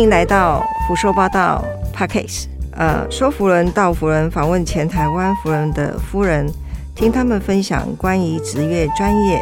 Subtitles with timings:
[0.00, 2.46] 迎来到胡说八道 Podcast。
[2.72, 6.50] 呃，说服人到福人访问前台湾福人的夫人，
[6.94, 9.40] 听他们分享关于职业专业、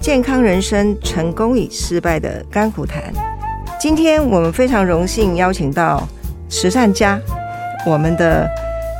[0.00, 3.02] 健康人生、成功与失败的甘苦谈。
[3.78, 6.08] 今天我们非常荣幸邀请到
[6.48, 7.20] 慈善家，
[7.86, 8.48] 我们的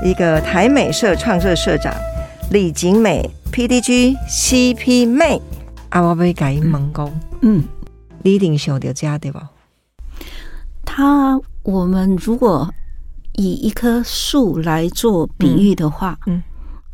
[0.05, 1.95] 一个台美社创社社长
[2.51, 5.41] 李景美 PDG CP 妹。
[5.89, 7.65] 啊，我要改问讲，嗯，
[8.23, 9.49] 你一定想到家对吧？
[10.97, 12.73] 它我们如果
[13.33, 16.41] 以一棵树来做比喻的话，嗯，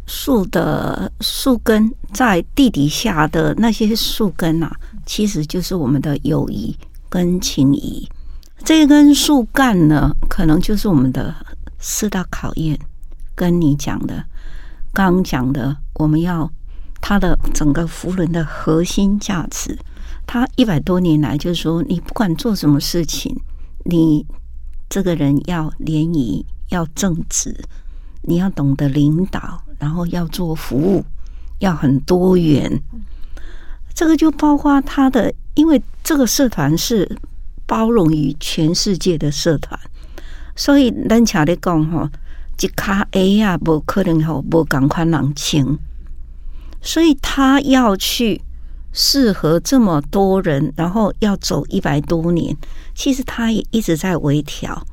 [0.06, 6.74] 树的树根在地底下的那些树根啊，其实就是我们的友谊
[7.10, 8.08] 跟情谊。
[8.64, 11.34] 这根树干呢，可能就是我们的
[11.78, 12.78] 四大考验。
[13.34, 14.24] 跟你讲的，
[14.94, 16.50] 刚讲的，我们要
[17.02, 19.78] 它的整个福伦的核心价值，
[20.26, 23.38] 它一百多年来就是说，你不管做什么事情。
[23.84, 24.26] 你
[24.88, 27.64] 这个人要联谊，要正直，
[28.22, 31.04] 你要懂得领导，然后要做服务，
[31.60, 32.82] 要很多元。
[33.94, 37.18] 这个就包括他的，因为这个社团是
[37.66, 39.78] 包容于全世界的社团，
[40.54, 42.08] 所以咱巧的讲吼，
[42.60, 45.78] 一卡 A 啊，不可能吼，不赶快冷清，
[46.80, 48.42] 所以他要去。
[48.92, 52.56] 适合这么多人，然后要走一百多年，
[52.94, 54.86] 其实它也一直在微调。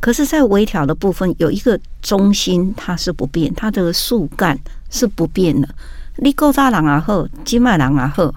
[0.00, 5.68] 可是，在微调的部分，有一个中心它是不变，它的树干是不变的。
[6.16, 8.32] 你够大人啊好，金麦人啊好，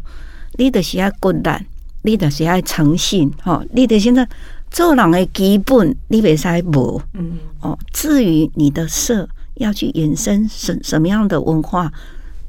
[0.57, 1.65] 你的是爱骨胆，
[2.01, 4.27] 你的是爱诚信，哈，你的现在
[4.69, 7.79] 做人的基本，你别使无，嗯，哦。
[7.93, 11.89] 至于你的色要去衍生什什么样的文化，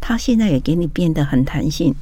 [0.01, 1.95] 它现在也给你变得很弹性。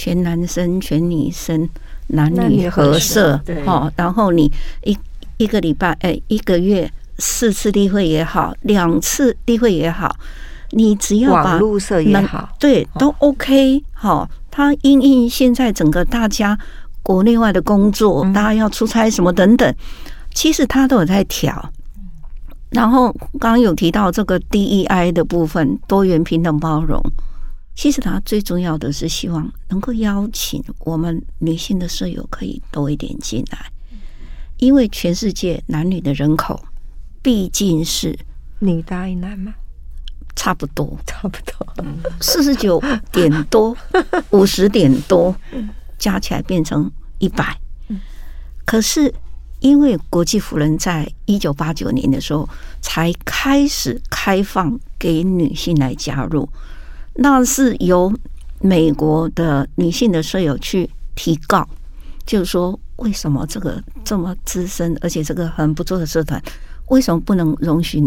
[0.00, 1.68] 全男生、全女生，
[2.06, 4.50] 男女合社，哦，然后你
[4.82, 4.96] 一
[5.36, 10.16] 一个礼拜，哎，一个月四次例会也好，两次例会也好，
[10.70, 13.84] 你只要把网络社也好，对，都 OK。
[13.92, 16.58] 好，他因应现在整个大家
[17.02, 19.74] 国内外的工作，大家要出差什么等等，
[20.32, 21.70] 其实他都有在调。
[22.70, 26.98] 然后刚刚有提到这个 DEI 的部分，多元、平等、包容。
[27.80, 33.72] 其实他最重要的是希望能够邀请我们女性的舍友可以多一点进来，
[34.58, 36.62] 因为全世界男女的人口
[37.22, 38.14] 毕竟是
[38.58, 39.54] 女大于男吗？
[40.36, 41.86] 差不多，差不多，
[42.20, 42.78] 四十九
[43.10, 43.74] 点多，
[44.28, 45.34] 五十点多，
[45.98, 47.58] 加起来变成一百。
[48.66, 49.10] 可是
[49.60, 52.46] 因为国际妇人在一九八九年的时候
[52.82, 56.46] 才开始开放给女性来加入。
[57.14, 58.12] 那是由
[58.60, 61.68] 美国的女性的舍友去提告，
[62.24, 66.40] 就是说为什么这个这么资深，而且这个很不错的社团，
[66.88, 68.02] 为什么不能容许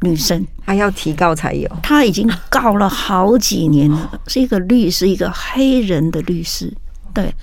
[0.00, 0.46] 女生？
[0.64, 1.70] 还要提告才有。
[1.82, 6.72] 他已经告了好几年了，是一个律师，一个黑人的律师，
[7.14, 7.34] 对，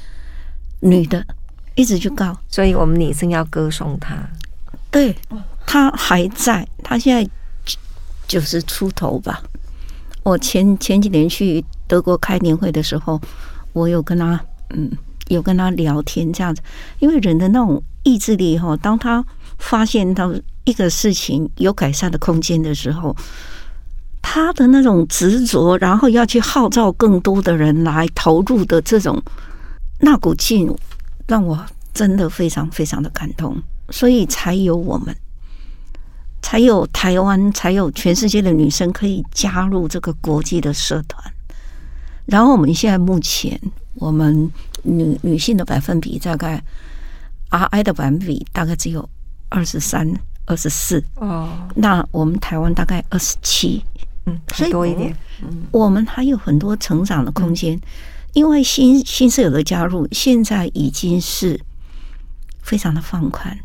[0.81, 1.25] 女的
[1.75, 4.17] 一直去告，所以我们女生要歌颂他。
[4.91, 5.15] 对，
[5.65, 7.29] 他还在，他现在
[8.27, 9.43] 九十出头吧。
[10.25, 13.21] 我前前几年去德国开年会的时候，
[13.73, 14.91] 我有跟他嗯，
[15.27, 16.63] 有跟他聊天这样子，
[16.97, 19.23] 因为人的那种意志力哈，当他
[19.59, 23.15] 发现到一个事情有改善的空间的时候，
[24.19, 29.21] 他的那种执着，然后要去号召更多的人来投入的这种
[29.99, 30.75] 那股劲，
[31.27, 31.63] 让我
[31.93, 33.55] 真的非常非常的感动，
[33.91, 35.15] 所以才有我们。
[36.45, 41.33] 才有台湾，才有全世界的女生可以加入这个国际的社团。
[42.27, 43.59] 然后我们现在目前，
[43.95, 44.51] 我们
[44.83, 46.63] 女女性的百分比大概
[47.49, 49.09] ，R I 的百分比大概只有
[49.49, 50.07] 二十三、
[50.45, 51.03] 二十四。
[51.15, 53.83] 哦，那我们台湾大概二十七，
[54.27, 55.17] 嗯，再多一点。
[55.41, 57.81] 嗯，我们还有很多成长的空间，
[58.33, 61.59] 因为新新舍友的加入，现在已经是
[62.61, 63.57] 非常的放宽。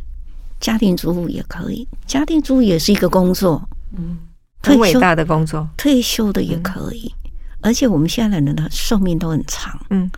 [0.61, 3.67] 家庭主妇也可以，家庭主妇也是一个工作，
[3.97, 4.19] 嗯，
[4.63, 5.67] 很伟大的工作。
[5.77, 7.13] 退休的也可以，
[7.61, 10.11] 而且我们现在的人的寿命都很长，嗯，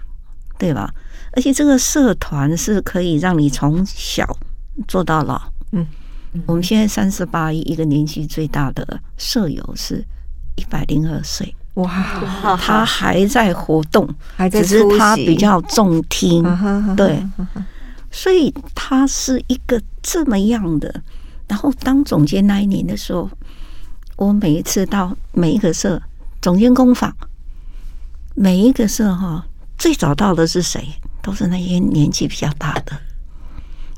[0.59, 0.93] 对吧？
[1.35, 4.37] 而且这个社团是可以让你从小
[4.87, 5.41] 做到老，
[5.71, 5.87] 嗯。
[6.47, 10.03] 我们现在三十八，一个年纪最大的舍友是
[10.57, 14.09] 一百零二岁，哇，他还在活动，
[14.51, 16.43] 只是他比较重听，
[16.97, 17.23] 对。
[18.13, 21.03] 所以他是一个这么样的，
[21.49, 23.29] 然后当总监那一年的时候，
[24.17, 26.01] 我每一次到每一个社
[26.41, 27.13] 总监工坊，
[28.35, 29.47] 每一个社哈，
[29.79, 30.87] 最早到的是谁？
[31.23, 32.93] 都是那些年纪比较大的，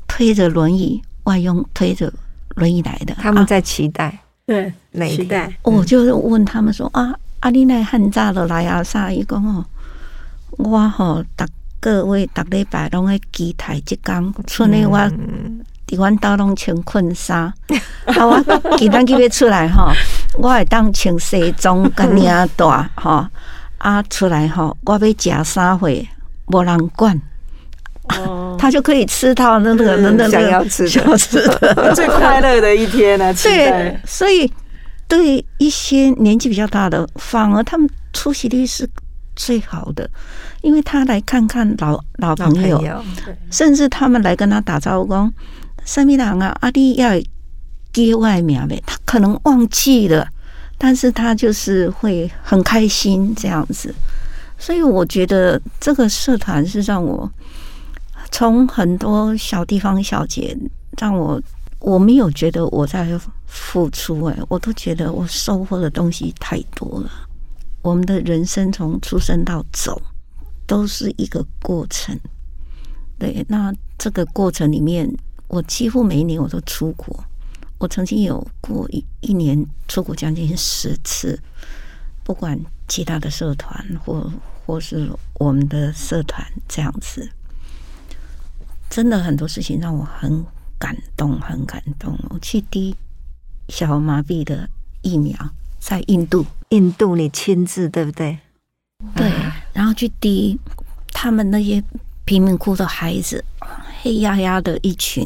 [0.07, 2.13] 推着轮椅，外佣推着
[2.55, 4.71] 轮椅来的，啊他们在期待对。
[5.09, 8.81] 期待，我就问他们说啊，阿丽奈汉早就来啊？
[8.81, 9.11] 啥？
[9.11, 9.65] 伊讲哦，
[10.51, 11.45] 我吼，逐
[11.91, 15.61] 个月逐礼拜拢会机台即工，剩诶我嗯。
[15.87, 17.41] 伫阮兜拢穿困衫，
[18.05, 18.43] 啊，我
[18.75, 19.91] 今仔日要出来吼，
[20.39, 22.25] 我会当穿西装甲领
[22.57, 23.23] 带吼，
[23.77, 25.87] 啊，出来吼，我要食啥货，
[26.47, 27.21] 无人管，
[28.17, 30.99] 哦，他就可以吃到那个那那想要吃吃
[31.45, 34.51] 的， 最快乐的一天 呢，期对，，所以
[35.07, 38.89] 对一些年纪比较大的，反而他们出席率是
[39.35, 40.09] 最好的，
[40.61, 43.03] 因为他来看看老老老朋友，友，
[43.51, 45.33] 甚至他们来跟他打招呼，讲
[45.85, 47.09] 什么人啊，阿弟要
[47.91, 50.27] 给外面呗，他可能忘记了，
[50.77, 53.93] 但是他就是会很开心这样子，
[54.57, 57.29] 所以我觉得这个社团是让我
[58.31, 60.57] 从很多小地方小节，
[60.99, 61.41] 让我
[61.79, 63.07] 我没有觉得我在
[63.45, 67.09] 付出、哎，我都觉得我收获的东西太多了。
[67.85, 70.01] 我们的人生从出生到走，
[70.65, 72.19] 都是一个过程。
[73.19, 75.07] 对，那这个过程里面，
[75.47, 77.23] 我几乎每一年我都出国。
[77.77, 81.39] 我曾经有过一一年出国将近十次，
[82.23, 84.33] 不管其他的社团或
[84.65, 87.29] 或是我们的社团这样子，
[88.89, 90.43] 真的很多事情让我很
[90.79, 92.17] 感动，很感动。
[92.31, 92.95] 我去滴
[93.69, 94.67] 小儿麻痹的
[95.03, 95.37] 疫苗，
[95.77, 98.37] 在印度，印度你亲自对不对？
[99.15, 99.31] 对，
[99.73, 100.59] 然后去滴
[101.09, 101.83] 他们那些
[102.23, 103.43] 贫民窟的孩子，
[104.01, 105.25] 黑压压的一群。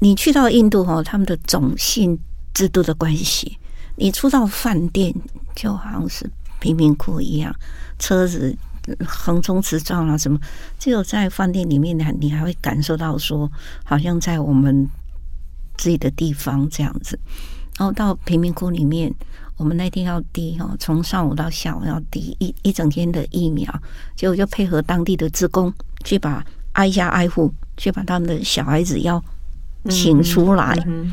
[0.00, 2.18] 你去到印度哦，他们的种姓
[2.54, 3.58] 制度的关系，
[3.96, 5.12] 你出到饭店
[5.56, 6.30] 就好像是
[6.60, 7.54] 贫民窟一样，
[7.98, 8.56] 车子
[9.04, 10.38] 横冲直撞啊，什么，
[10.78, 13.50] 只有在饭店里面，你你还会感受到说，
[13.84, 14.88] 好像在我们
[15.76, 17.18] 自己的地方这样子。
[17.76, 19.12] 然后到贫民窟里面，
[19.58, 23.70] 我们那天要滴哈，从上午到下午要滴一一整天的疫苗，
[24.16, 25.70] 结果就配合当地的职工
[26.04, 29.22] 去把挨家挨户去把他们的小孩子要
[29.90, 30.74] 请出来。
[30.86, 31.12] 嗯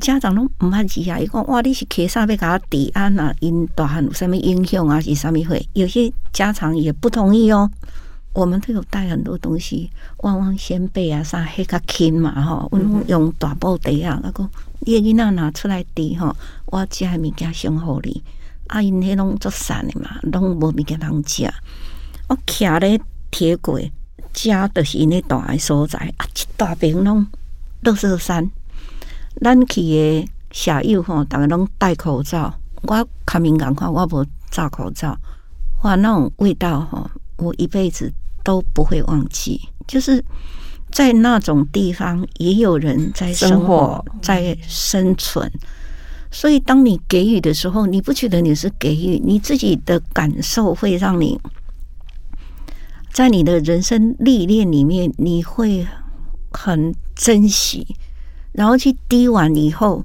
[0.00, 1.18] 家长拢毋捌字啊！
[1.18, 3.34] 伊讲哇，你是摕啥要甲我抵安啊？
[3.40, 5.00] 因大汉有啥物影响啊？
[5.00, 5.68] 是啥物会？
[5.72, 7.68] 有些家长也不同意哦。
[8.32, 14.48] 我们都有带很多东西，旺旺仙贝啊，啥迄较轻嘛吼，阮拢用大布袋啊，那个
[14.80, 16.36] 你的囡仔拿出来滴吼，
[16.66, 18.22] 我食的物件先互你。
[18.68, 21.50] 啊，因迄拢做散的嘛，拢无物件通食。
[22.28, 23.90] 我徛咧铁轨，
[24.32, 27.26] 家就是因迄大的所在啊，一大边拢
[27.80, 28.50] 乐色山。
[29.40, 32.54] 咱去的舍友吼，逐个拢戴口罩。
[32.82, 35.18] 我较敏感看，我无罩口罩，
[35.82, 38.12] 哇，那种味道吼，我一辈子
[38.44, 39.60] 都不会忘记。
[39.86, 40.22] 就是
[40.98, 45.48] 在那种地方，也有人在生活，在生存。
[46.28, 51.40] 所以，当你给予的时候，你不觉得你是给予，你自己的感受会让你
[53.12, 55.86] 在你的人生历练里面，你会
[56.50, 57.86] 很珍惜。
[58.50, 60.04] 然后去滴完以后，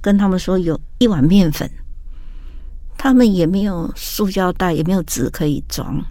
[0.00, 1.70] 跟他们说有一碗面粉，
[2.96, 6.02] 他们也没有塑胶袋，也没有纸可以装。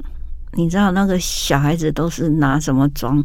[0.54, 3.24] 你知道那个小孩子都是拿什么装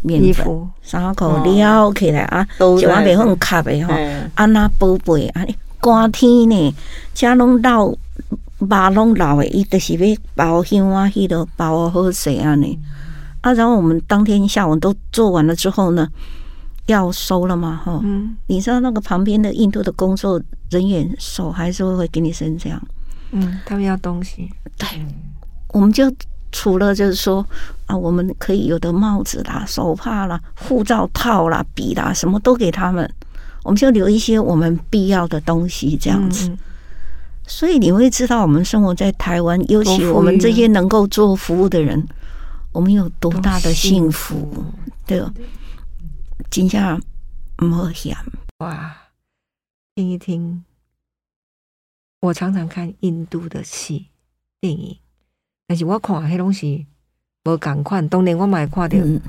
[0.00, 0.28] 面粉？
[0.28, 6.74] 衣服三口撩起来啊，都就往在袂放卡的吼，哎安那宝贝安尼寒天呢，
[7.12, 7.96] 遮拢老肉
[8.94, 12.78] 拢老的，伊就是要包香啊，迄个包好势安尼。
[13.42, 16.08] 啊，然后我们当天下午都做完了之后呢，
[16.86, 18.00] 要收了嘛，哈。
[18.02, 22.80] 嗯你知道那个旁边的印度的工作人员手还是会给你伸这样，
[23.32, 24.88] 嗯，他们要东西，对，
[25.68, 26.10] 我们就
[26.54, 27.44] 除了就是说
[27.86, 33.12] 啊，我们可以有的帽子啦、手帕啦、护照套啦、笔啦，什么都给他们，
[33.64, 36.48] 我们就留一些我们必要的东西这样子。
[36.48, 36.58] 嗯
[37.46, 42.02] 所以你会知道，我们生活在台湾，尤其我们这些能够做服务的人，
[42.72, 44.64] 我们有多大的幸福，
[45.04, 45.30] 对吧？
[46.50, 46.98] 真正
[47.62, 48.16] 唔好嫌。
[48.60, 48.96] 哇，
[49.94, 50.64] 听一听。
[52.22, 54.06] 我常常看印度的戏
[54.62, 54.96] 电影，
[55.66, 56.66] 但是我看迄拢是
[57.44, 58.08] 无共款。
[58.08, 59.20] 当然我嘛会看到嗯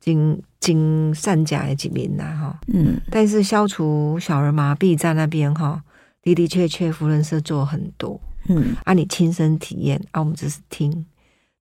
[0.00, 2.60] 真真善假的一面啦，哈。
[2.68, 5.82] 嗯，但是消除小儿麻痹在那边哈，
[6.22, 11.04] 的的确确，福伦社做很多嗯，啊，你亲身体验啊，我们只是听，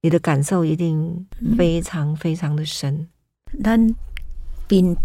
[0.02, 3.08] 你的感受一定非常非常的深。
[3.64, 3.94] 咱
[4.68, 4.96] 滨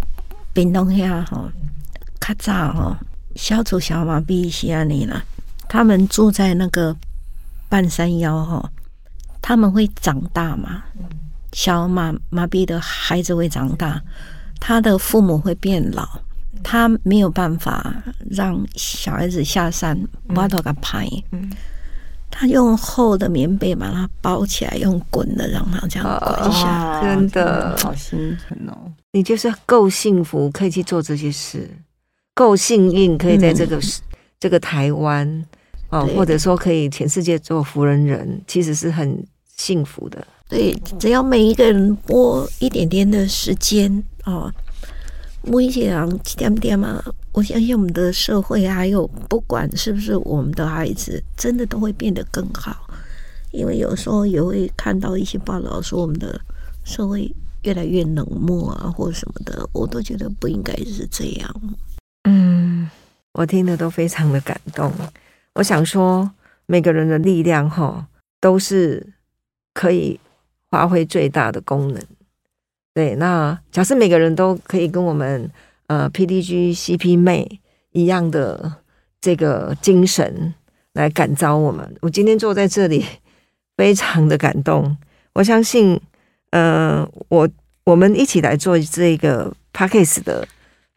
[0.53, 1.51] 滨东遐吼，
[2.21, 2.97] 较早吼，
[3.35, 5.25] 消除小儿麻痹是安尼啦。
[5.69, 6.97] 他们住在那个
[7.69, 8.69] 半山腰吼，
[9.43, 10.85] 他们会长大嘛，
[11.53, 14.01] 小麻麻痹的孩子会长大，
[14.61, 16.09] 他的父母会变老，
[16.63, 17.93] 他没有办法
[18.31, 21.07] 让小孩子下山，挖到个拍。
[21.33, 21.51] 嗯，
[22.31, 27.03] 他用厚的棉被把它包起来，用滚的让他这样滚下。
[27.03, 28.93] 真的好心疼哦！
[29.11, 31.69] 你就是够幸福，可以去做这些事，
[32.33, 33.79] 够幸运，可以在这个、
[34.41, 35.45] 这个台湾
[35.93, 39.25] 哦，或者说可以全世界做福人人，其实是很
[39.57, 40.27] 幸福的。
[40.49, 44.51] 对，只要每一个人拨一点点的时间哦，
[45.43, 45.95] 每一些
[46.37, 52.89] 点点嘛，我相信我们的社会还有不管是不是我们的孩子，真的都会变得更好。
[53.51, 56.41] 因为有时候也会看到一些报道说我们的
[56.85, 57.31] 社会
[57.65, 61.55] 越来越冷漠啊，或者什么的，我都觉得不应该是这样。
[62.25, 62.89] 嗯，
[63.35, 64.91] 我听的都非常的感动。
[65.55, 66.31] 我想说，
[66.67, 68.07] 每个人的力量哈，
[68.41, 69.13] 都是
[69.75, 70.19] 可以
[70.71, 72.03] 发挥最大的功能。
[72.95, 75.51] 对，那假设每个人都可以跟我们
[75.87, 77.61] 呃 PDG CP 妹
[77.93, 78.77] 一样的
[79.21, 80.55] 这个精神
[80.93, 83.05] 来感召我们，我今天坐在这里，
[83.77, 84.97] 非常的感动。
[85.35, 85.99] 我相信，
[86.51, 87.49] 呃，我
[87.85, 90.47] 我们一起来做这个 p a c k a g e 的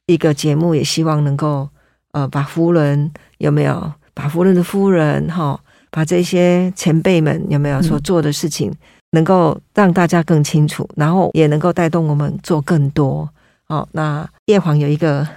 [0.05, 1.69] 一个节目，也希望能够
[2.11, 5.59] 呃把夫人有没有把夫人的夫人哈，
[5.91, 8.73] 把这些前辈们有没有所做的事情，
[9.11, 13.29] 能够让大家更清楚，然后也能够带动我们做更多。
[13.67, 15.27] 哦、那叶黄有一个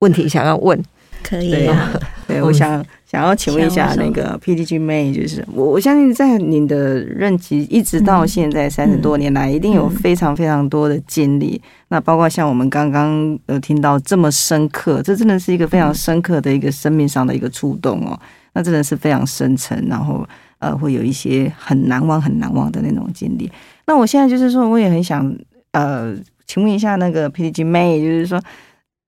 [0.00, 0.82] 问题想要问，
[1.22, 1.92] 可以对啊，
[2.26, 2.84] 对，嗯我想
[3.16, 11.58] 想要请问一下那个 PDG 妹，就是我我相信在你的任期一直到现在三十多年来，一定有非常非常多的经历。
[11.88, 18.20] 那包括像我们刚刚呃听到这么深刻，这真的是一个非常深刻的一个生命上的一个触动哦。
[18.52, 20.22] 那真的是非常深沉，然后
[20.58, 23.50] 呃会有一些很难忘很难忘的那种经历。
[23.86, 25.34] 那我现在就是说，我也很想
[25.72, 26.14] 呃，
[26.46, 28.38] 请问一下那个 PDG 妹，就是说，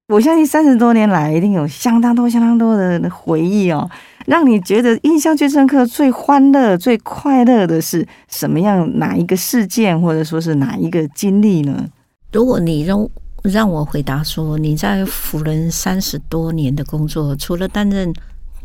[0.09, 3.89] 我相信三十多年来一定有相当多、相当多的回忆哦，
[4.25, 8.99] 让你觉得印象最深刻、最欢乐、最快乐的是什么样？
[8.99, 11.87] 哪一个事件，或者说是哪一个经历呢？
[12.33, 13.07] 如果你让
[13.43, 18.11] 让我回答说，你在辅仁三十多年的工作，除了担任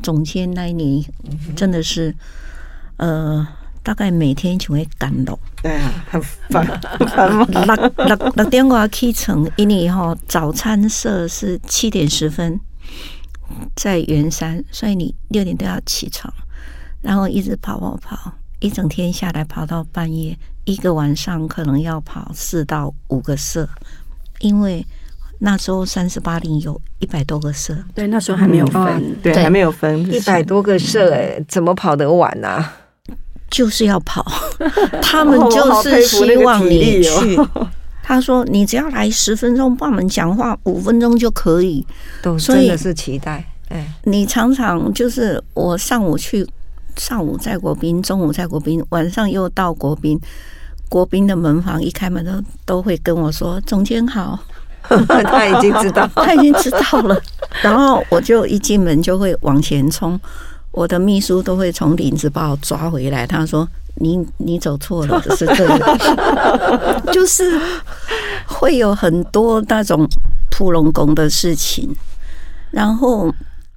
[0.01, 1.03] 总监那一年，
[1.57, 2.15] 真的是
[2.95, 3.45] 呃，
[3.83, 5.37] 大概每天就会感动。
[5.61, 6.65] 对啊，很烦，
[6.97, 7.37] 很烦？
[7.47, 12.59] 六六六点我起床，因为哈早餐社是七点十分
[13.75, 16.33] 在圆山，所以你六点都要起床，
[17.01, 23.67] 然后一直跑跑跑，一整天下来跑到半夜，一个晚上可能要跑四到五个社，
[24.39, 24.85] 因为
[25.39, 32.73] 那时候三十八零有一百多个社，对，那时候还没有分，嗯对，对还没有分一百多个社哎、怎么跑得完啊？
[33.53, 34.25] 就是要跑，
[34.99, 37.37] 他们就是希望你去。
[37.37, 37.47] 哦
[38.05, 41.87] 他说：“你只要来十分钟，帮我们讲话五分钟就可以。
[42.21, 46.45] 都所以真的是期待，哎，你常常就是我上午去，
[46.97, 50.19] 上午在国宾，中午在国宾，晚上又到国宾。
[50.89, 54.37] 国宾的门房一开门都都会跟我说：‘总监好。
[55.07, 57.17] 他已经知道’，他已经知道了。
[57.63, 60.19] 然后我就一进门就会往前冲，
[60.73, 63.25] 我的秘书都会从领子把我抓回来。
[63.25, 63.65] 他说
[63.95, 67.03] ：‘你你走错了， 是这个。
[67.13, 67.43] ’就是
[68.45, 70.05] 会有很多那种
[70.51, 71.95] 扑龙宫的事情。
[72.71, 73.31] 然后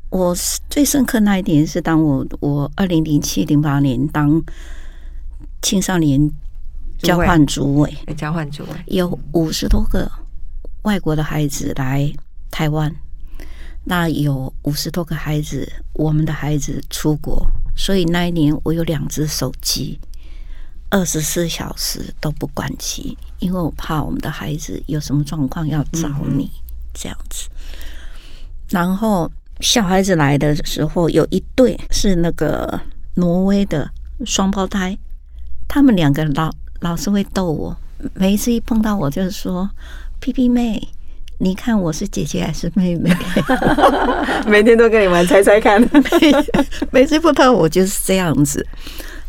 [0.09, 0.35] 我
[0.71, 4.43] 最深刻那一点是，当我我二零零七零八年当
[5.61, 6.31] 青少年
[6.99, 10.11] 交换主委，哎交换组委，有五十多个
[10.83, 12.11] 外国的孩子来
[12.51, 12.91] 台湾，
[13.89, 19.97] 那有五十多个孩子，我们的孩子出国，所以那一年我有两只手机，
[20.91, 26.51] 二十四小时都不关机，因为我怕我们的孩子有什么状况要找你、
[26.93, 27.49] 这样子。
[28.69, 32.81] 然后小孩子来的时候，有一对是那个
[33.15, 33.89] 挪威的
[34.25, 34.99] 双胞胎，
[35.69, 37.77] 他们两个老老是会逗我，
[38.15, 39.71] 每一次一碰到我就是说
[40.19, 40.89] ：“屁屁妹，
[41.39, 43.11] 你看我是姐姐还是妹妹？”
[44.47, 45.81] 每天都跟你玩猜猜看。
[46.91, 48.67] 每次碰到我就是这样子。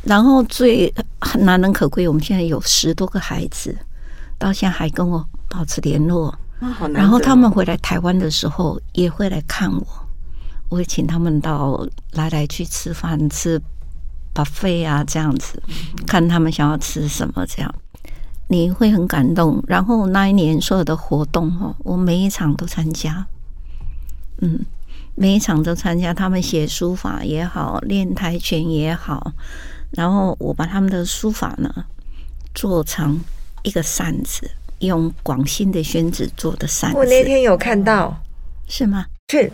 [0.04, 0.94] 然后最
[1.40, 3.78] 难能可贵，我们现在有十多个孩子，
[4.38, 6.34] 到现在还跟我保持联络。
[6.60, 9.86] 好难然后他们回来台湾的时候，也会来看我，
[10.70, 13.62] 我会请他们到来来去吃饭，吃
[14.34, 15.62] buffet 啊，这样子，
[16.08, 17.76] 看他们想要吃什么，这样
[18.48, 19.64] 你会很感动。
[19.68, 23.26] 然后那一年所有的活动哦，我每一场都参加，
[24.42, 24.66] 嗯，
[25.16, 26.14] 每一场都参加。
[26.14, 29.34] 他们写书法也好，练跆拳也好，
[29.92, 31.86] 然后我把他们的书法呢
[32.54, 33.20] 做成
[33.64, 34.50] 一个扇子，
[34.80, 36.98] 用广新的宣纸做的扇子。
[36.98, 38.16] 我那天有看到，
[38.68, 39.06] 是吗？
[39.30, 39.52] 是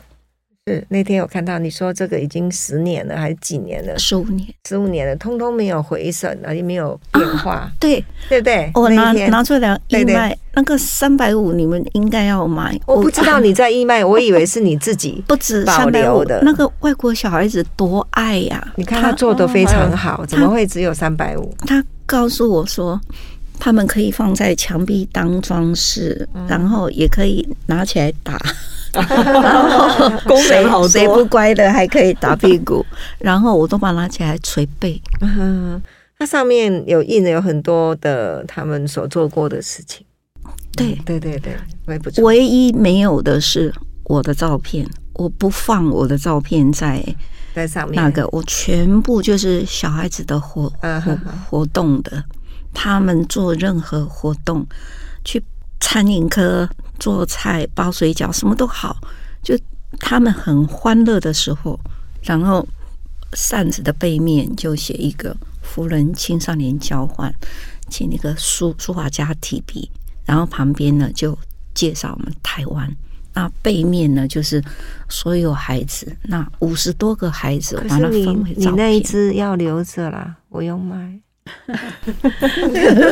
[0.66, 4.00] 是那天有看到，你说这个已经十年了还是几年了？
[4.00, 4.48] 十五年。
[4.66, 8.72] 十五年了，通通没有回审，而且没有变化，对对不对？
[8.74, 12.80] 我拿拿出来义对对卖，那个三百五你们应该要买。
[12.86, 15.22] 我不知道你在义卖，我以为是你自己。
[15.28, 21.54] 不止保三百五留的那个外国小孩子多爱呀、你看他做的非常好，怎么会只有三百五？
[21.68, 22.98] 他告诉我说，
[23.60, 28.40] 他们可以放在墙壁当装饰，嗯然后也可以拿起来打。
[30.28, 32.86] 功能好多谁谁不乖的还可以打屁股，
[33.20, 35.02] 然后我都把它拿起来捶背。
[35.22, 35.82] 嗯，
[36.18, 40.06] 它上面有印了有很多的他们所做过的事情。
[40.76, 42.10] 对，对对对，我也不。
[42.24, 43.74] 唯一没有的是
[44.06, 47.04] 我的照片，我不放我的照片在
[47.54, 52.24] 在上面那个，我全部就是小孩子的活活嗯哼哼活动的，
[52.74, 54.66] 他们做任何活动，
[55.24, 55.44] 去
[55.80, 56.68] 餐饮科
[57.00, 58.96] 做菜、包水饺，什么都好，
[59.42, 59.58] 就
[60.00, 61.80] 他们很欢乐的时候，
[62.22, 62.68] 然后
[63.34, 67.34] 扇子的背面就写一个“福人青少年交换”，
[67.90, 69.90] 请那个书书法家提笔，
[70.26, 71.38] 然后旁边呢就
[71.74, 72.96] 介绍我们台湾。
[73.36, 74.64] 那背面呢，就是
[75.10, 79.02] 所有孩子，那五十多个孩子，我把它分为照你那一。
[79.02, 80.80] 只要留着啦，我用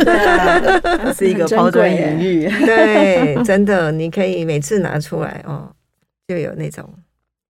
[0.05, 1.13] 买。
[1.13, 2.47] 是一个抛砖引玉。
[2.65, 5.71] 对，真的，你可以每次拿出来哦，
[6.27, 6.89] 就有那种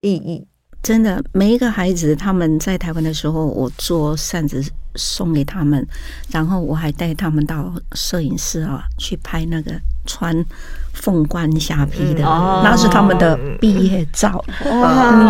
[0.01, 0.47] 意义。
[0.81, 4.63] 真的，每一个孩子他们在台湾的时候，我做扇子
[4.95, 5.85] 送给他们，
[6.31, 9.71] 然后我还带他们到摄影师啊去拍那个
[10.11, 10.45] 穿
[10.91, 14.43] 凤冠霞帔的，那是他们的毕业照。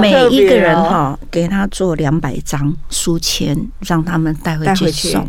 [0.01, 5.23] 每一个人，哈、给他做两百张书签，让他们带回去送，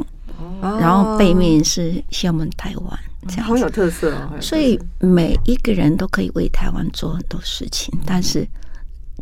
[0.62, 3.44] 哦然后背面是厦门台湾这样。
[3.46, 4.30] 好有特色哦。
[4.40, 8.48] 所以每一个人都可以为台湾做很多事情，但是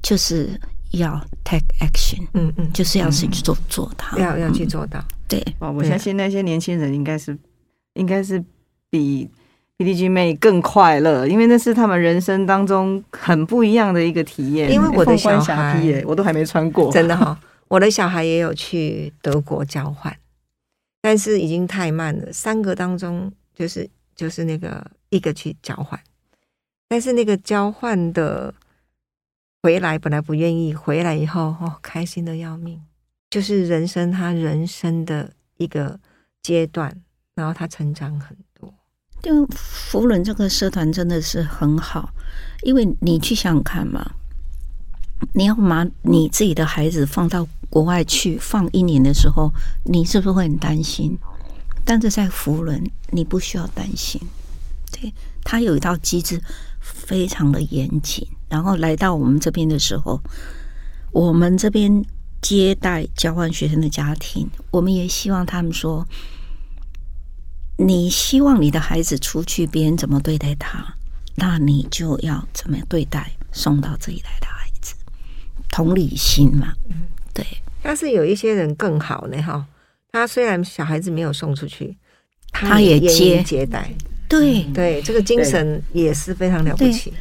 [0.00, 0.48] 就是
[0.92, 5.04] 要 take action，嗯嗯，就是要去做做它，要要去嗯做到。
[5.26, 5.44] 对。
[5.58, 7.36] 哦，我相信那些年轻人应该是
[7.94, 8.42] 应该是
[8.88, 9.28] 比
[9.80, 14.70] PDG 妹更快乐，因为那是他们人生当中很不一样的一个体验。
[14.70, 20.14] 因为我的小孩耶，我都还没穿过，真的哈、我的小孩也有去德国交换，
[21.00, 22.30] 但是已经太慢了。
[22.30, 25.98] 三个当中，就是就是那个一个去交换，
[26.86, 28.52] 但是那个交换的
[29.62, 32.78] 回来本来不愿意，回来以后哦，开心的要命，
[33.30, 35.98] 就是人生他人生的一个
[36.42, 36.94] 阶段，
[37.34, 38.44] 然后他成长很多。
[39.22, 42.10] 就福伦这个社团真的是很好，
[42.62, 44.12] 因为你去想想看嘛，
[45.34, 49.52] 你要把你自己的孩子放到国外去放一年的时候，
[49.84, 51.18] 你是不是会很担心？
[51.84, 54.20] 但是在福伦，你不需要担心，
[54.92, 56.40] 对他有一套机制
[56.80, 58.26] 非常的严谨。
[58.48, 60.20] 然后来到我们这边的时候，
[61.12, 62.04] 我们这边
[62.42, 66.06] 接待交换学生的家庭，我们也希望他们说，
[67.82, 70.94] 你希望你的孩子出去，别人怎么对待他，
[71.36, 74.94] 那你就要怎么对待送到这里来的孩子，
[75.70, 76.74] 同理心嘛，
[77.32, 77.42] 对，
[77.82, 79.66] 但是有一些人更好呢，哈，
[80.12, 81.96] 他虽然小孩子没有送出去，
[82.52, 83.42] 他也接。
[83.42, 83.90] 接待，
[84.28, 84.62] 对。
[84.74, 87.12] 对，这个精神也是非常了不起。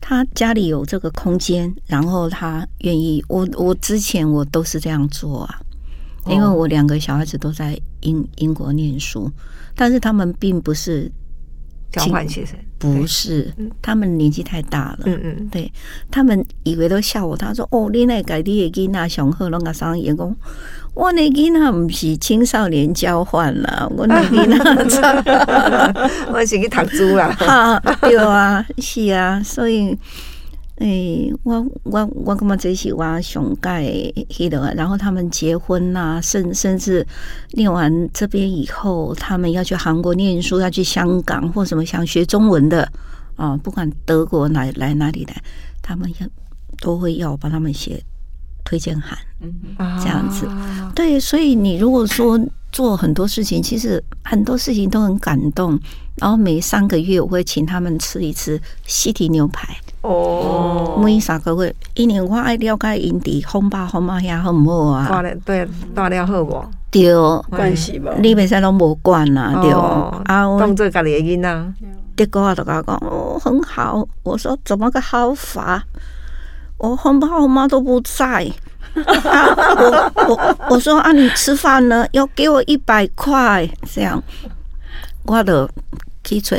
[0.00, 3.22] 他家里有这个空间，然后他愿意。
[3.28, 5.60] 我我之前我都是这样做啊，
[6.26, 9.30] 因为我两个小孩子都在英英国念书，
[9.74, 11.10] 但是他们并不是
[11.90, 15.00] 交换学生不是，他们年纪太大了。
[15.06, 15.72] 嗯嗯，对
[16.10, 20.36] 他们以为都笑我，他说：“哦，你那改你的囡仔上好，拢个上员工，
[20.94, 27.34] 我那囡仔不是青少年交换啦，我那囡仔 我是去读书啦。
[27.40, 29.98] 哈，对啊，是啊，所以，
[30.78, 33.82] 诶、我我我感觉这是我上盖
[34.30, 37.06] 迄个，然后他们结婚呐、甚甚至
[37.52, 42.88] 念完这边以后，他们要去韩国念书，要去香港或什么想学中文的
[43.34, 45.42] 啊，不管德国哪来哪里来，
[45.82, 46.26] 他们要
[46.80, 48.00] 都会要我帮他们写
[48.64, 49.18] 推荐函。
[49.40, 49.52] 嗯
[50.00, 50.48] 这样子
[50.94, 52.38] 对，所以你如果说
[52.72, 55.78] 做很多事情，其实很多事情都很感动。
[56.16, 65.08] 然后每三个月我会请他们吃一次西提牛排，哦，每三个月，因为我爱了解因伫风爸风妈遐好唔好啊？
[65.08, 66.64] 大了对大了好无？
[66.90, 67.12] 对，
[67.50, 68.12] 关系吧。
[68.18, 71.72] 你袂使拢无管啦，对哦啊，我当做家己的囡仔，
[72.16, 74.06] 结果我就跟他讲，哦，很好。
[74.22, 75.82] 我说怎么个好法？
[76.78, 78.50] 我红爸红妈都不在。
[78.98, 82.06] 啊、我我我说啊，你吃饭呢？
[82.12, 84.20] 要给我一百块，这样。
[85.24, 85.68] 我就
[86.24, 86.56] 去找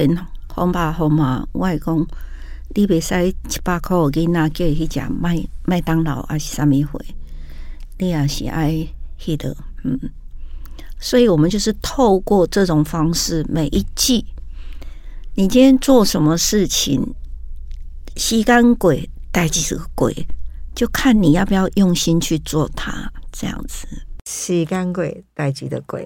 [0.54, 2.08] 红爸红妈，我会讲，
[2.76, 7.02] 你袂使七八箍囡仔叫伊去食麦麦当劳还是啥物货，
[7.98, 8.88] 你也是爱
[9.20, 10.00] 迄个，嗯。
[11.00, 14.26] 所以我们就是透过这种方式，每一季，
[15.36, 17.16] 你今天做什么事情，
[18.16, 20.14] 吸干鬼带几个鬼，
[20.76, 23.88] 就看你要不要用心去做它，这样子。
[24.30, 25.04] 时间过，
[25.34, 26.00] 代志的过，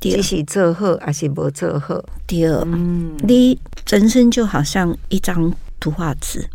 [0.00, 2.04] 对只是做好还是无做好？
[2.26, 6.48] 第二，嗯，你人生就好像一张图画纸，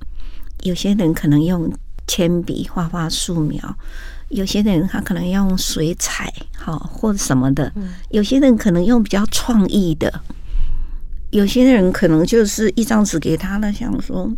[0.64, 1.70] 有些人可能用
[2.08, 3.78] 铅笔画画素描，
[4.30, 7.74] 有些人他可能用水彩，好或者什么的，
[8.10, 10.22] 有些人可能用比较创意的，
[11.32, 14.32] 有些人可能就是一张纸给他了，想说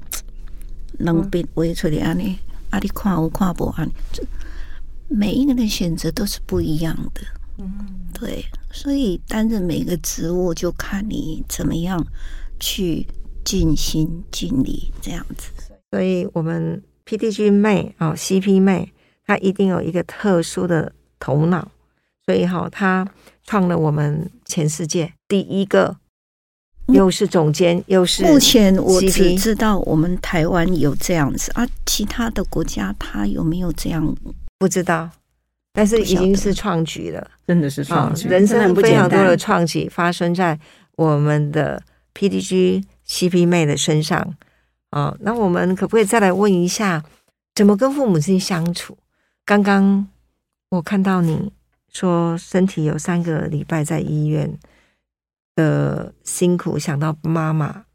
[1.00, 2.38] 能笔画出来安尼，
[2.70, 4.24] 啊你看我看不安，这
[5.10, 7.22] 每一个人选择都是不一样的。
[8.14, 12.06] 对，所以担任每个职务就看你怎么样
[12.60, 13.06] 去
[13.48, 15.50] 尽心尽力这样子。
[15.90, 18.92] 所以我们 PDG 妹哦，CP 妹，
[19.26, 21.72] 她一定有一个特殊的头脑，
[22.26, 23.08] 所以哈、她
[23.46, 25.96] 创了我们全世界第一个，
[26.88, 34.14] 又是总监又是目前我只知道我们台湾有这样子啊，其他的国家它有没有这样？
[34.58, 35.10] 不知道，
[35.72, 37.26] 但是已经是创举了。
[37.48, 39.38] 真的是啊创，举，人生很非常多的。
[39.38, 40.60] 创举发生在
[40.98, 41.82] 我们的
[42.14, 44.36] PDG CP 妹的身上
[44.90, 45.16] 啊。
[45.22, 47.04] 那我们可不可以再来问一下，
[47.56, 48.98] 怎么跟父母亲相处？
[49.46, 50.08] 刚刚
[50.70, 51.52] 我看到你
[51.90, 54.58] 说身体有三个礼拜在医院
[55.56, 57.86] 的辛苦，想到妈妈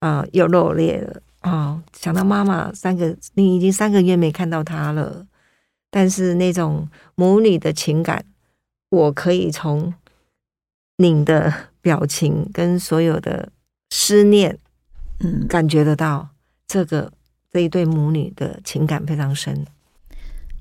[0.00, 5.26] 啊、又落泪了啊、想到妈妈三个，你已经三个月没看到她了，
[5.90, 8.24] 但是那种母女的情感。
[8.88, 9.92] 我可以从
[10.96, 13.50] 你的表情跟所有的
[13.90, 14.58] 思念
[15.20, 16.28] 嗯，感觉得到，
[16.66, 17.12] 这个
[17.52, 19.66] 这一对母女的情感非常深。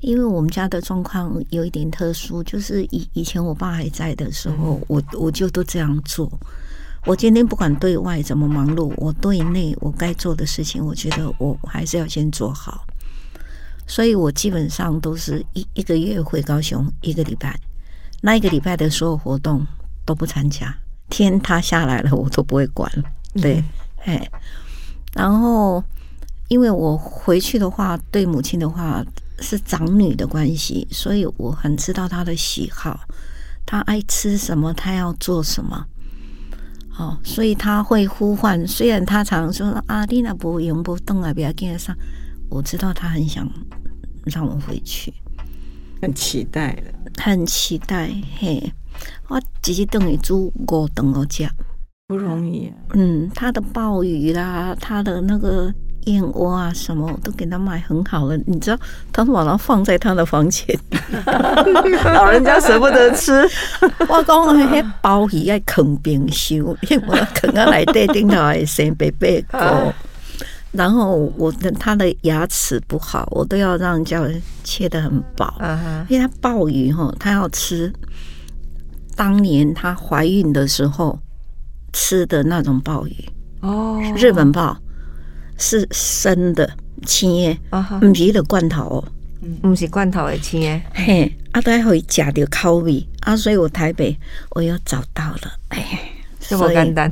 [0.02, 6.32] 因为我们家的状况有一点特殊，就是以以前我爸还在的时候，我我就都这样做。
[7.06, 12.86] 我今天不管对外怎么忙碌，我对内我该做的事情，我觉得我还是要先做好。
[13.88, 17.60] 所以我基本上都是一一个月回高雄一个礼拜，
[18.22, 19.66] 那一个礼拜的所有活动
[20.04, 20.76] 都不参加，
[21.10, 22.92] 天塌下来了我都不会管。
[23.42, 23.64] 对，
[24.06, 24.30] 哎，
[25.14, 25.84] 然后
[26.48, 29.04] 因为我回去的话，对母亲的话
[29.40, 33.00] 是长女的关系，所以我很知道她的喜好，
[33.66, 35.86] 她爱吃什么，她要做什么。
[36.98, 41.94] 哦，所以她会呼唤，虽然她常说啊，你那不用不动啊，不要跟上。
[42.50, 43.46] 我知道她很想
[44.24, 45.14] 让我回去，
[46.02, 48.10] 很期待的，很期待。
[48.38, 48.72] 嘿，
[49.28, 51.48] 我只是等于煮五顿我吃。
[52.08, 52.74] 不容易、啊。
[52.94, 55.74] 嗯，他的鲍鱼啦，他的那个
[56.06, 58.38] 燕窝啊，什么我都给他买很好了。
[58.46, 58.78] 你知道，
[59.12, 60.78] 他都把它放在他的房间。
[62.14, 63.32] 老人家舍不得吃，
[64.08, 69.58] 我讲，迄鲍鱼爱啃冰箱，因为我啃啊内底顶头会生白白骨。
[70.72, 74.22] 然后我的他的牙齿不好，我都要让人家
[74.64, 75.52] 切的很薄。
[76.08, 77.92] 因为他鲍鱼哈，他要吃
[79.16, 81.20] 当年她怀孕的时候
[81.94, 83.16] 吃的那种鲍鱼。
[83.62, 84.78] 哦，日本鲍
[85.58, 86.70] 是生的
[87.06, 89.12] 青的，啊哈，不是的罐头哦。
[89.62, 94.18] 不是罐头的青的，嘿，啊，都还会食到口味啊，所以我台北
[94.52, 96.00] 我又找到了，哎，
[96.40, 97.12] 这么简单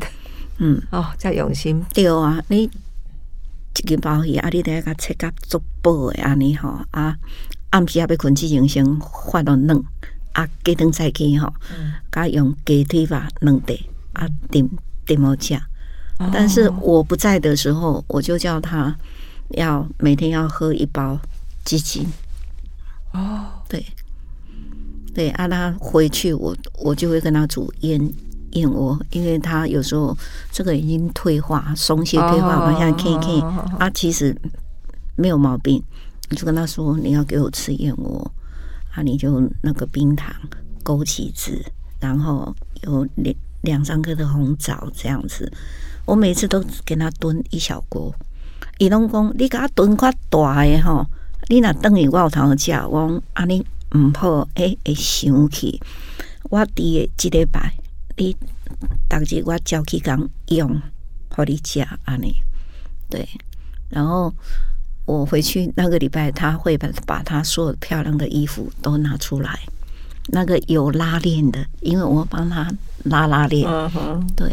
[0.58, 1.84] 嗯，哦，叫用心。
[1.94, 7.16] 对啊，你一个鲍鱼啊，你得甲切甲足薄的安尼吼啊，
[7.70, 8.84] 暗时啊要困之前先
[9.32, 9.84] 发到软，
[10.34, 11.52] 啊，鸡蛋再去吼，
[12.12, 14.67] 甲用鸡腿吧软地啊点
[15.06, 15.60] 点好食。
[16.32, 18.96] 但是我不在的时候，我就叫他
[19.50, 21.19] 要每天要喝一包
[21.65, 22.08] 鸡精。
[23.12, 23.86] 哦，对，
[25.13, 28.13] 对，啊，他回去我我就会跟他煮燕
[28.52, 30.17] 燕窝，因为他有时候
[30.52, 34.36] 这个已经退化、松懈退化，哦往下看一看哦啊，其实
[35.15, 35.84] 没有毛病。
[36.30, 38.32] 你就跟他说你要给我吃燕窝
[38.93, 40.32] 啊，你就那个冰糖、
[40.84, 41.65] 枸杞子，
[41.99, 45.51] 然后有两两三颗的红枣这样子。
[46.06, 48.13] 我每次都给他炖一小锅，
[48.77, 51.08] 伊拢讲你给他炖较大的吼，
[51.47, 55.82] 你若等于我有头食，我讲安尼毋好，会会生气。
[56.49, 57.73] 我伫诶即礼拜，
[58.17, 58.36] 你
[59.10, 60.82] 逐日我照去讲用，
[61.29, 62.36] 互你食安尼。
[63.10, 63.27] 对，
[63.89, 64.34] 然后
[65.06, 69.60] 我回去那个礼拜，他会把把他所有漂亮的衣服都拿出来，
[70.28, 72.70] 那个有拉链的，因为我帮他
[73.04, 73.70] 拉拉链。
[73.70, 74.50] 嗯哼，对，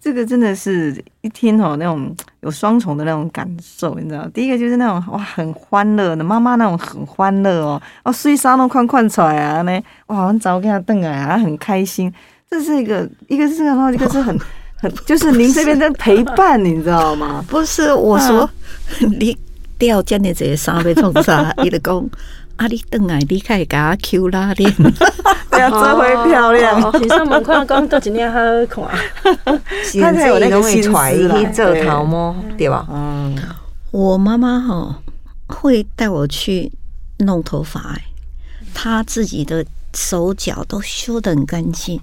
[0.00, 4.28] 这个真的是一听哦，那种有双重的那种感受，你知道？
[4.28, 12.12] 第一个就是那种哇，很欢乐的妈妈那种很欢乐哦，哦，睡沙都宽宽出来啊，呢，哇，很早给他瞪啊，很开心。
[12.50, 14.38] 这是一个，一个是然后一个是很
[14.76, 17.44] 很，就是您这边的陪伴，你知道吗？
[17.48, 18.48] 不是我说
[19.18, 19.36] 你
[19.78, 21.54] 掉进的这些衫被冲啥？
[21.64, 22.10] 伊就讲。
[22.56, 22.66] 啊！
[22.66, 24.68] 你等来，你可以给他 Q 拉链，
[25.48, 27.00] 对啊，这回漂亮。
[27.00, 28.84] 你上门看讲都一年好看，
[29.84, 32.84] 现在有那个会揣去做头毛，对吧？
[32.90, 33.36] 嗯，
[33.92, 34.98] 我妈妈哈
[35.46, 36.72] 会带我去
[37.18, 38.02] 弄头发，哎，
[38.74, 39.64] 她自己的
[39.94, 42.00] 手脚都修得很干净。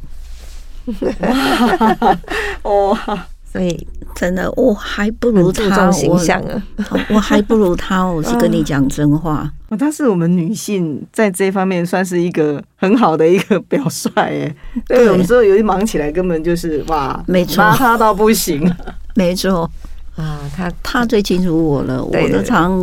[2.63, 3.27] 哇！
[3.55, 6.61] 所以真的，我还不如他形象啊！
[7.09, 9.49] 我还不如他， 我是跟你讲真话。
[9.69, 14.55] 哦，他是我们女性在这方面算是一个很好的一个表率哎。
[14.87, 18.69] 对，我们说有一忙起来，根本就是哇，没错，他到不行，
[19.15, 19.71] 没错
[20.17, 20.41] 啊。
[20.53, 22.77] 他他最清楚我了，我都常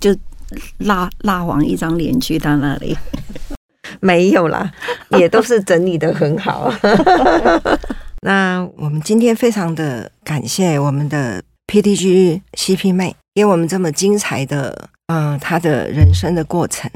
[0.00, 0.12] 就
[0.78, 2.98] 拉拉黄一张脸去他那里。
[4.00, 4.68] 没有啦，
[5.10, 6.72] 也都是整理的很好。
[8.20, 16.90] 那我们今天非常的感谢我们的 PDG CP 妹，给我们这么精彩的，嗯，她的人生的过程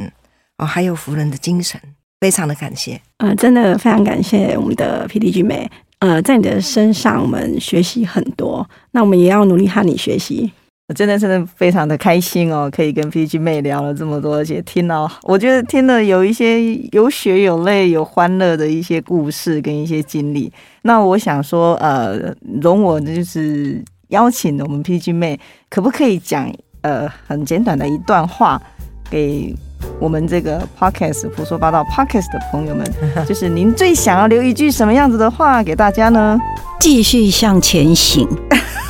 [0.58, 1.80] 哦，还有服人的精神，
[2.20, 3.00] 非常的感谢。
[3.18, 10.52] 呃，真的非常感谢我们的 PDG 妹，呃，在你的身上我们学习很多，那我们也要努力和你学习。
[10.95, 20.53] 真的真的非常的开心哦，可以跟 PG 妹聊了这么多，而且听到我觉得听了有一些有血有泪有欢乐的一些故事跟一些经历。
[20.83, 25.38] 那我想说，呃，容我就是邀请我们 PG 妹，
[25.71, 28.61] 可不可以讲呃很简短的一段话
[29.09, 29.55] 给
[29.99, 32.87] 我们这个 Podcast 胡说八道 Podcast 的朋友们，
[33.27, 36.38] 就是您最想要留一句什么样子的话给大家呢？
[36.79, 38.29] 继续向前行。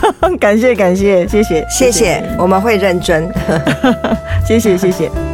[0.40, 3.30] 感谢感谢谢谢谢谢，我们会认真。
[4.46, 5.31] 谢 谢谢谢。